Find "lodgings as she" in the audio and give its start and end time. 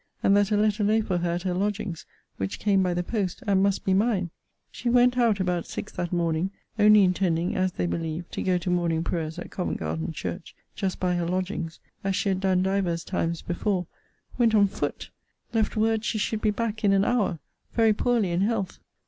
11.27-12.29